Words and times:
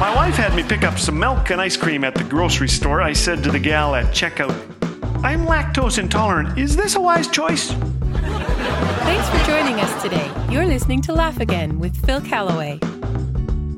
My 0.00 0.12
wife 0.14 0.36
had 0.36 0.54
me 0.54 0.62
pick 0.62 0.84
up 0.84 0.98
some 0.98 1.18
milk 1.18 1.50
and 1.50 1.60
ice 1.60 1.76
cream 1.76 2.04
at 2.04 2.14
the 2.14 2.24
grocery 2.24 2.68
store. 2.68 3.00
I 3.00 3.12
said 3.12 3.42
to 3.44 3.50
the 3.50 3.58
gal 3.58 3.94
at 3.94 4.06
checkout, 4.06 4.54
I'm 5.24 5.46
lactose 5.46 5.98
intolerant. 5.98 6.58
Is 6.58 6.76
this 6.76 6.96
a 6.96 7.00
wise 7.00 7.28
choice? 7.28 7.70
Thanks 9.04 9.28
for 9.28 9.46
joining 9.46 9.80
us 9.80 10.02
today. 10.02 10.30
You're 10.50 10.66
listening 10.66 11.00
to 11.02 11.12
Laugh 11.12 11.40
Again 11.40 11.78
with 11.78 11.96
Phil 12.04 12.20
Callaway. 12.20 12.78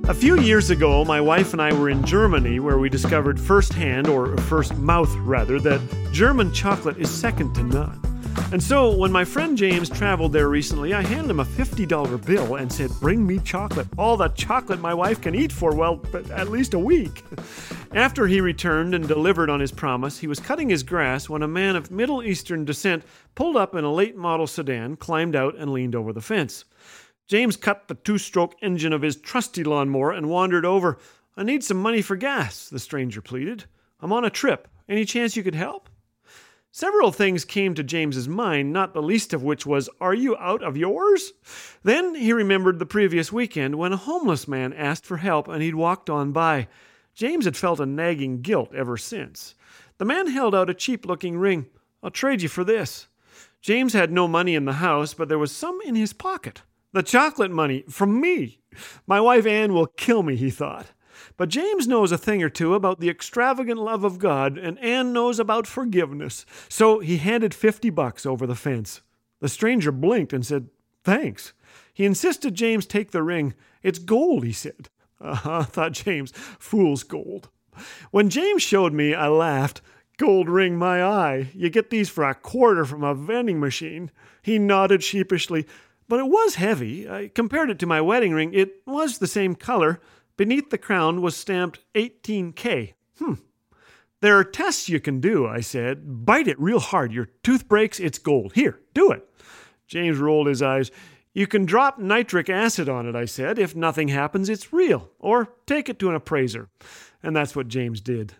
A 0.08 0.14
few 0.14 0.40
years 0.40 0.70
ago, 0.70 1.04
my 1.04 1.20
wife 1.20 1.52
and 1.52 1.60
I 1.60 1.72
were 1.72 1.90
in 1.90 2.04
Germany 2.04 2.60
where 2.60 2.78
we 2.78 2.88
discovered 2.88 3.40
firsthand, 3.40 4.06
or 4.06 4.36
first 4.36 4.76
mouth 4.76 5.12
rather, 5.16 5.58
that 5.60 5.80
German 6.12 6.52
chocolate 6.52 6.96
is 6.98 7.10
second 7.10 7.54
to 7.54 7.64
none. 7.64 8.00
And 8.52 8.62
so, 8.62 8.96
when 8.96 9.10
my 9.10 9.24
friend 9.24 9.58
James 9.58 9.90
traveled 9.90 10.32
there 10.32 10.48
recently, 10.48 10.94
I 10.94 11.02
handed 11.02 11.30
him 11.30 11.40
a 11.40 11.44
$50 11.44 12.24
bill 12.24 12.54
and 12.54 12.72
said, 12.72 12.92
Bring 13.00 13.26
me 13.26 13.40
chocolate. 13.40 13.88
All 13.98 14.16
the 14.16 14.28
chocolate 14.28 14.80
my 14.80 14.94
wife 14.94 15.20
can 15.20 15.34
eat 15.34 15.50
for, 15.50 15.74
well, 15.74 16.00
at 16.30 16.48
least 16.48 16.72
a 16.72 16.78
week. 16.78 17.24
After 17.92 18.28
he 18.28 18.40
returned 18.40 18.94
and 18.94 19.08
delivered 19.08 19.50
on 19.50 19.58
his 19.58 19.72
promise, 19.72 20.20
he 20.20 20.28
was 20.28 20.38
cutting 20.38 20.68
his 20.68 20.84
grass 20.84 21.28
when 21.28 21.42
a 21.42 21.48
man 21.48 21.74
of 21.74 21.90
Middle 21.90 22.22
Eastern 22.22 22.64
descent 22.64 23.02
pulled 23.34 23.56
up 23.56 23.74
in 23.74 23.82
a 23.82 23.92
late 23.92 24.16
model 24.16 24.46
sedan, 24.46 24.96
climbed 24.96 25.34
out, 25.34 25.56
and 25.56 25.72
leaned 25.72 25.96
over 25.96 26.12
the 26.12 26.20
fence. 26.20 26.64
James 27.26 27.56
cut 27.56 27.88
the 27.88 27.94
two 27.94 28.16
stroke 28.16 28.54
engine 28.62 28.92
of 28.92 29.02
his 29.02 29.16
trusty 29.16 29.64
lawnmower 29.64 30.12
and 30.12 30.30
wandered 30.30 30.64
over. 30.64 30.98
I 31.36 31.42
need 31.42 31.64
some 31.64 31.82
money 31.82 32.00
for 32.00 32.14
gas, 32.14 32.68
the 32.68 32.78
stranger 32.78 33.20
pleaded. 33.20 33.64
I'm 34.00 34.12
on 34.12 34.24
a 34.24 34.30
trip. 34.30 34.68
Any 34.88 35.04
chance 35.04 35.36
you 35.36 35.42
could 35.42 35.56
help? 35.56 35.90
Several 36.78 37.10
things 37.10 37.46
came 37.46 37.74
to 37.74 37.82
James's 37.82 38.28
mind, 38.28 38.70
not 38.70 38.92
the 38.92 39.00
least 39.00 39.32
of 39.32 39.42
which 39.42 39.64
was, 39.64 39.88
Are 39.98 40.12
you 40.12 40.36
out 40.36 40.62
of 40.62 40.76
yours? 40.76 41.32
Then 41.84 42.14
he 42.14 42.34
remembered 42.34 42.78
the 42.78 42.84
previous 42.84 43.32
weekend 43.32 43.76
when 43.76 43.94
a 43.94 43.96
homeless 43.96 44.46
man 44.46 44.74
asked 44.74 45.06
for 45.06 45.16
help 45.16 45.48
and 45.48 45.62
he'd 45.62 45.74
walked 45.74 46.10
on 46.10 46.32
by. 46.32 46.68
James 47.14 47.46
had 47.46 47.56
felt 47.56 47.80
a 47.80 47.86
nagging 47.86 48.42
guilt 48.42 48.74
ever 48.74 48.98
since. 48.98 49.54
The 49.96 50.04
man 50.04 50.26
held 50.26 50.54
out 50.54 50.68
a 50.68 50.74
cheap 50.74 51.06
looking 51.06 51.38
ring. 51.38 51.64
I'll 52.02 52.10
trade 52.10 52.42
you 52.42 52.50
for 52.50 52.62
this. 52.62 53.06
James 53.62 53.94
had 53.94 54.12
no 54.12 54.28
money 54.28 54.54
in 54.54 54.66
the 54.66 54.74
house, 54.74 55.14
but 55.14 55.30
there 55.30 55.38
was 55.38 55.52
some 55.52 55.80
in 55.80 55.94
his 55.94 56.12
pocket. 56.12 56.60
The 56.92 57.02
chocolate 57.02 57.50
money 57.50 57.84
from 57.88 58.20
me. 58.20 58.58
My 59.06 59.18
wife 59.18 59.46
Anne 59.46 59.72
will 59.72 59.86
kill 59.86 60.22
me, 60.22 60.36
he 60.36 60.50
thought. 60.50 60.88
But 61.36 61.48
James 61.48 61.86
knows 61.86 62.12
a 62.12 62.18
thing 62.18 62.42
or 62.42 62.48
two 62.48 62.74
about 62.74 63.00
the 63.00 63.08
extravagant 63.10 63.78
love 63.78 64.04
of 64.04 64.18
God, 64.18 64.58
and 64.58 64.78
Anne 64.78 65.12
knows 65.12 65.38
about 65.38 65.66
forgiveness. 65.66 66.46
So 66.68 67.00
he 67.00 67.18
handed 67.18 67.54
50 67.54 67.90
bucks 67.90 68.26
over 68.26 68.46
the 68.46 68.54
fence. 68.54 69.00
The 69.40 69.48
stranger 69.48 69.92
blinked 69.92 70.32
and 70.32 70.44
said, 70.44 70.68
Thanks. 71.04 71.52
He 71.94 72.04
insisted 72.04 72.54
James 72.54 72.86
take 72.86 73.12
the 73.12 73.22
ring. 73.22 73.54
It's 73.82 73.98
gold, 73.98 74.44
he 74.44 74.52
said. 74.52 74.88
Uh-huh, 75.20 75.62
thought 75.64 75.92
James. 75.92 76.32
Fool's 76.58 77.02
gold. 77.02 77.48
When 78.10 78.30
James 78.30 78.62
showed 78.62 78.92
me, 78.92 79.14
I 79.14 79.28
laughed. 79.28 79.82
Gold 80.18 80.48
ring 80.48 80.76
my 80.76 81.02
eye. 81.02 81.50
You 81.54 81.68
get 81.68 81.90
these 81.90 82.08
for 82.08 82.24
a 82.24 82.34
quarter 82.34 82.84
from 82.84 83.04
a 83.04 83.14
vending 83.14 83.60
machine. 83.60 84.10
He 84.42 84.58
nodded 84.58 85.02
sheepishly. 85.04 85.66
But 86.08 86.20
it 86.20 86.28
was 86.28 86.54
heavy. 86.54 87.08
I 87.08 87.28
compared 87.28 87.70
it 87.70 87.78
to 87.80 87.86
my 87.86 88.00
wedding 88.00 88.32
ring. 88.32 88.52
It 88.54 88.82
was 88.86 89.18
the 89.18 89.26
same 89.26 89.54
color. 89.54 90.00
Beneath 90.36 90.70
the 90.70 90.78
crown 90.78 91.22
was 91.22 91.36
stamped 91.36 91.80
18K. 91.94 92.94
Hmm. 93.18 93.34
There 94.20 94.38
are 94.38 94.44
tests 94.44 94.88
you 94.88 95.00
can 95.00 95.20
do, 95.20 95.46
I 95.46 95.60
said. 95.60 96.26
Bite 96.26 96.48
it 96.48 96.60
real 96.60 96.80
hard. 96.80 97.12
Your 97.12 97.28
tooth 97.42 97.68
breaks, 97.68 98.00
it's 98.00 98.18
gold. 98.18 98.52
Here, 98.54 98.80
do 98.94 99.10
it. 99.10 99.28
James 99.86 100.18
rolled 100.18 100.46
his 100.46 100.62
eyes. 100.62 100.90
You 101.32 101.46
can 101.46 101.66
drop 101.66 101.98
nitric 101.98 102.48
acid 102.48 102.88
on 102.88 103.06
it, 103.06 103.14
I 103.14 103.26
said. 103.26 103.58
If 103.58 103.76
nothing 103.76 104.08
happens, 104.08 104.48
it's 104.48 104.72
real. 104.72 105.10
Or 105.18 105.52
take 105.66 105.88
it 105.88 105.98
to 105.98 106.08
an 106.08 106.14
appraiser. 106.14 106.68
And 107.22 107.36
that's 107.36 107.54
what 107.54 107.68
James 107.68 108.00
did. 108.00 108.34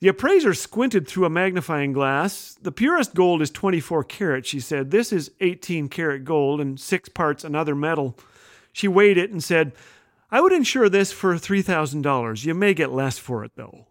The 0.00 0.08
appraiser 0.08 0.54
squinted 0.54 1.08
through 1.08 1.24
a 1.24 1.30
magnifying 1.30 1.92
glass. 1.92 2.56
The 2.62 2.70
purest 2.70 3.14
gold 3.14 3.42
is 3.42 3.50
24 3.50 4.04
karat, 4.04 4.46
she 4.46 4.60
said. 4.60 4.92
This 4.92 5.12
is 5.12 5.32
18 5.40 5.88
karat 5.88 6.24
gold 6.24 6.60
and 6.60 6.78
six 6.78 7.08
parts 7.08 7.42
another 7.42 7.74
metal. 7.74 8.16
She 8.72 8.86
weighed 8.86 9.18
it 9.18 9.32
and 9.32 9.42
said, 9.42 9.72
I 10.30 10.40
would 10.40 10.52
insure 10.52 10.88
this 10.88 11.10
for 11.10 11.34
$3,000. 11.34 12.44
You 12.44 12.54
may 12.54 12.74
get 12.74 12.92
less 12.92 13.18
for 13.18 13.44
it, 13.44 13.52
though. 13.56 13.86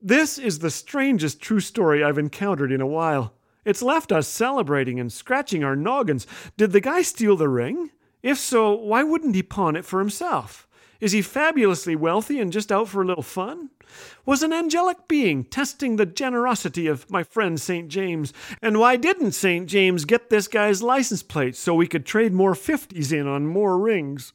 This 0.00 0.36
is 0.36 0.58
the 0.58 0.70
strangest 0.70 1.40
true 1.40 1.60
story 1.60 2.02
I've 2.02 2.18
encountered 2.18 2.72
in 2.72 2.80
a 2.80 2.86
while. 2.86 3.34
It's 3.64 3.82
left 3.82 4.12
us 4.12 4.28
celebrating 4.28 5.00
and 5.00 5.12
scratching 5.12 5.64
our 5.64 5.76
noggins. 5.76 6.26
Did 6.56 6.72
the 6.72 6.80
guy 6.80 7.02
steal 7.02 7.36
the 7.36 7.48
ring? 7.48 7.90
If 8.22 8.38
so, 8.38 8.74
why 8.74 9.02
wouldn't 9.02 9.34
he 9.34 9.42
pawn 9.42 9.76
it 9.76 9.84
for 9.84 10.00
himself? 10.00 10.66
Is 11.00 11.12
he 11.12 11.22
fabulously 11.22 11.96
wealthy 11.96 12.40
and 12.40 12.52
just 12.52 12.72
out 12.72 12.88
for 12.88 13.02
a 13.02 13.06
little 13.06 13.22
fun? 13.22 13.70
Was 14.26 14.42
an 14.42 14.52
angelic 14.52 15.06
being 15.06 15.44
testing 15.44 15.96
the 15.96 16.06
generosity 16.06 16.86
of 16.86 17.10
my 17.10 17.22
friend 17.22 17.60
St. 17.60 17.88
James? 17.88 18.32
And 18.60 18.78
why 18.78 18.96
didn't 18.96 19.32
St. 19.32 19.68
James 19.68 20.04
get 20.04 20.30
this 20.30 20.48
guy's 20.48 20.82
license 20.82 21.22
plate 21.22 21.56
so 21.56 21.74
we 21.74 21.86
could 21.86 22.06
trade 22.06 22.32
more 22.32 22.54
50s 22.54 23.12
in 23.12 23.26
on 23.26 23.46
more 23.46 23.78
rings? 23.78 24.32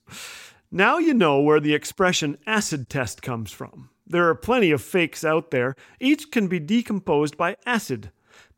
Now 0.71 0.99
you 0.99 1.15
know 1.15 1.39
where 1.39 1.59
the 1.59 1.73
expression 1.73 2.37
acid 2.45 2.89
test 2.89 3.23
comes 3.23 3.51
from. 3.51 3.89
There 4.05 4.27
are 4.27 4.35
plenty 4.35 4.69
of 4.69 4.83
fakes 4.83 5.23
out 5.23 5.49
there. 5.49 5.75
Each 5.99 6.29
can 6.29 6.47
be 6.47 6.59
decomposed 6.59 7.37
by 7.37 7.57
acid. 7.65 8.11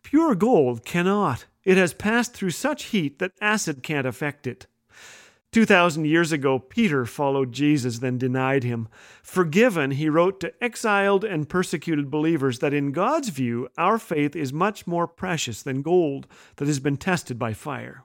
Pure 0.04 0.36
gold 0.36 0.84
cannot. 0.84 1.46
It 1.64 1.78
has 1.78 1.94
passed 1.94 2.34
through 2.34 2.52
such 2.52 2.86
heat 2.86 3.20
that 3.20 3.32
acid 3.40 3.82
can't 3.82 4.08
affect 4.08 4.46
it. 4.46 4.68
2,000 5.54 6.06
years 6.06 6.32
ago, 6.34 6.60
Peter 6.60 7.06
followed 7.06 7.52
Jesus, 7.52 8.00
then 8.00 8.18
denied 8.18 8.64
him. 8.64 8.90
Forgiven, 9.22 9.92
he 9.92 10.10
wrote 10.10 10.40
to 10.42 10.54
exiled 10.64 11.24
and 11.24 11.50
persecuted 11.50 12.10
believers 12.10 12.60
that 12.60 12.74
in 12.74 12.92
God's 12.92 13.30
view, 13.30 13.70
our 13.78 13.98
faith 13.98 14.36
is 14.36 14.52
much 14.52 14.88
more 14.88 15.08
precious 15.08 15.62
than 15.62 15.82
gold 15.82 16.28
that 16.56 16.68
has 16.68 16.80
been 16.80 16.98
tested 16.98 17.38
by 17.38 17.54
fire. 17.54 18.04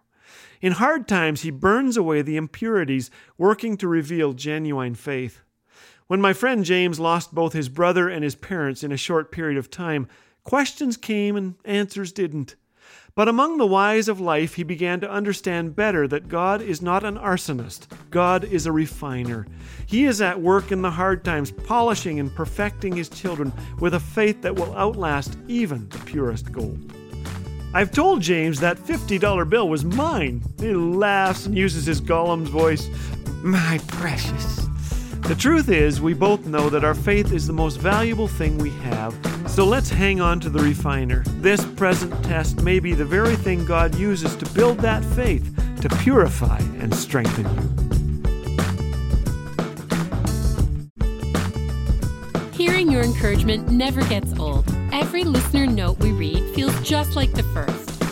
In 0.60 0.72
hard 0.72 1.06
times, 1.06 1.42
he 1.42 1.50
burns 1.50 1.97
away 1.97 2.22
the 2.22 2.37
impurities, 2.37 3.10
working 3.38 3.76
to 3.78 3.88
reveal 3.88 4.32
genuine 4.32 4.94
faith. 4.94 5.41
When 6.06 6.20
my 6.20 6.32
friend 6.32 6.64
James 6.64 7.00
lost 7.00 7.34
both 7.34 7.53
his 7.53 7.69
brother 7.69 8.09
and 8.09 8.22
his 8.22 8.34
parents 8.34 8.84
in 8.84 8.92
a 8.92 8.97
short 8.97 9.32
period 9.32 9.59
of 9.59 9.70
time, 9.70 10.06
questions 10.44 10.97
came 10.97 11.37
and 11.37 11.54
answers 11.64 12.12
didn't. 12.12 12.54
But 13.16 13.28
among 13.28 13.56
the 13.56 13.66
whys 13.66 14.09
of 14.09 14.20
life, 14.20 14.54
he 14.54 14.62
began 14.62 15.00
to 15.00 15.10
understand 15.10 15.75
better 15.75 16.06
that 16.06 16.28
God 16.28 16.60
is 16.60 16.82
not 16.82 17.03
an 17.03 17.16
arsonist, 17.16 17.87
God 18.10 18.44
is 18.44 18.66
a 18.66 18.72
refiner. 18.72 19.47
He 19.87 20.04
is 20.04 20.20
at 20.20 20.41
work 20.41 20.70
in 20.70 20.82
the 20.82 20.91
hard 20.91 21.25
times, 21.25 21.50
polishing 21.50 22.20
and 22.20 22.34
perfecting 22.34 22.94
his 22.94 23.08
children 23.08 23.53
with 23.81 23.94
a 23.94 24.00
faith 24.00 24.43
that 24.43 24.54
will 24.54 24.76
outlast 24.76 25.38
even 25.48 25.88
the 25.88 25.98
purest 26.00 26.53
gold. 26.53 26.93
I've 27.76 27.91
told 27.91 28.22
James 28.22 28.60
that 28.60 28.78
$50 28.78 29.50
bill 29.50 29.69
was 29.69 29.84
mine. 29.84 30.41
He 30.59 30.72
laughs 30.72 31.44
and 31.44 31.54
uses 31.54 31.84
his 31.84 32.00
Gollum's 32.00 32.48
voice. 32.48 32.88
My 33.42 33.78
precious. 33.87 34.66
The 35.28 35.34
truth 35.34 35.69
is, 35.69 36.00
we 36.00 36.14
both 36.14 36.47
know 36.47 36.70
that 36.70 36.84
our 36.84 36.94
faith 36.94 37.34
is 37.34 37.47
the 37.47 37.53
most 37.53 37.76
valuable 37.76 38.28
thing 38.28 38.56
we 38.56 38.70
have, 38.70 39.14
so 39.47 39.66
let's 39.66 39.91
hang 39.91 40.22
on 40.22 40.41
to 40.41 40.48
the 40.48 40.59
refiner. 40.59 41.22
This 41.42 41.66
present 41.66 42.25
test 42.25 42.62
may 42.62 42.81
be 42.81 42.94
the 42.94 43.04
very 43.04 43.37
thing 43.37 43.66
God 43.66 43.94
uses 43.97 44.37
to 44.37 44.50
build 44.54 44.78
that 44.78 45.04
faith, 45.04 45.44
to 45.82 45.91
purify 45.97 46.60
and 46.81 46.94
strengthen 46.94 47.44
you. 47.44 47.60
Hearing 52.53 52.91
your 52.91 53.03
encouragement 53.03 53.69
never 53.69 54.03
gets 54.04 54.32
old. 54.38 54.64
Every 54.93 55.25
listener 55.25 55.66
note 55.66 55.98
we 55.98 56.12
read 56.12 56.45
feels 56.56 56.81
just 56.81 57.17
like 57.17 57.33
the 57.34 57.43
first. 57.55 58.03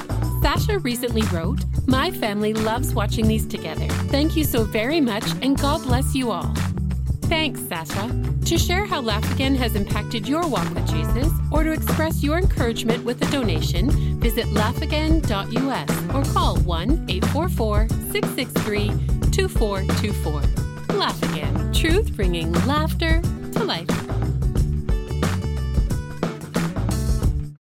Sasha 0.42 0.78
recently 0.80 1.22
wrote, 1.32 1.64
My 1.86 2.10
family 2.10 2.52
loves 2.52 2.92
watching 2.92 3.26
these 3.26 3.46
together. 3.46 3.88
Thank 4.12 4.36
you 4.36 4.44
so 4.44 4.64
very 4.64 5.00
much, 5.00 5.24
and 5.40 5.58
God 5.58 5.82
bless 5.84 6.14
you 6.14 6.30
all. 6.30 6.52
Thanks, 7.22 7.58
Sasha. 7.60 8.10
To 8.44 8.58
share 8.58 8.84
how 8.84 9.00
Laugh 9.00 9.24
Again 9.32 9.54
has 9.54 9.74
impacted 9.74 10.28
your 10.28 10.46
walk 10.46 10.68
with 10.74 10.86
Jesus 10.86 11.32
or 11.50 11.64
to 11.64 11.72
express 11.72 12.22
your 12.22 12.36
encouragement 12.36 13.02
with 13.02 13.26
a 13.26 13.32
donation, 13.32 13.90
visit 14.20 14.44
laughagain.us 14.48 16.14
or 16.14 16.34
call 16.34 16.58
1 16.58 17.06
844 17.08 17.88
663 17.88 18.88
2424. 19.30 20.96
Laugh 20.98 21.22
Again, 21.22 21.72
truth 21.72 22.14
bringing 22.14 22.52
laughter 22.66 23.22
to 23.52 23.64
life. 23.64 24.13